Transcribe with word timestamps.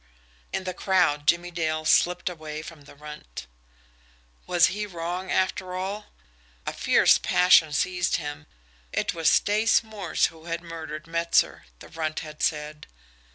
In 0.51 0.63
the 0.63 0.73
crowd 0.73 1.27
Jimmie 1.27 1.51
Dale 1.51 1.85
slipped 1.85 2.27
away 2.27 2.63
from 2.63 2.85
the 2.85 2.95
Runt. 2.95 3.45
Was 4.47 4.65
he 4.73 4.87
wrong, 4.87 5.29
after 5.31 5.75
all? 5.75 6.07
A 6.65 6.73
fierce 6.73 7.19
passion 7.19 7.71
seized 7.71 8.15
him. 8.15 8.47
It 8.91 9.13
was 9.13 9.29
Stace 9.29 9.83
Morse 9.83 10.25
who 10.33 10.45
had 10.45 10.63
murdered 10.63 11.05
Metzer, 11.05 11.65
the 11.77 11.87
Runt 11.89 12.21
had 12.21 12.41
said. 12.41 12.87